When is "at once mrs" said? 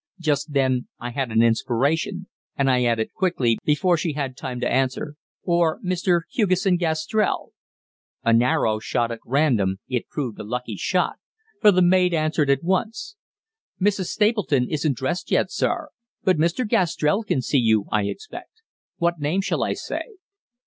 12.49-14.05